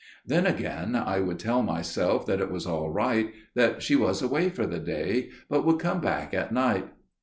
[0.25, 4.49] Then again I would tell myself that it was all right: that she was away
[4.49, 6.87] for the day, but would come back at night.